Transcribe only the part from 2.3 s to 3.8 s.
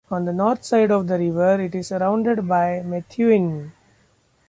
by Methuen.